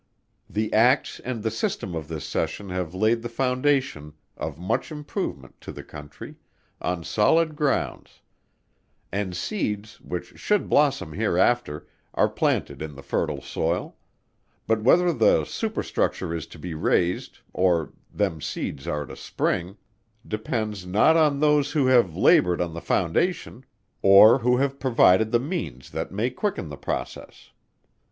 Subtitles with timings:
[0.49, 5.61] The Acts and the system of this Session have laid the foundation of much improvement
[5.61, 6.37] to the country,
[6.81, 8.23] on solid grounds;
[9.11, 13.95] and seeds which should blossom hereafter, are planted in the fertile soil;
[14.65, 19.77] but whether the superstructure is to be raised, or them seeds are to spring,
[20.27, 23.63] depends not on those who have laboured on the foundation,
[24.01, 27.51] or who have provided the means that may quicken the process.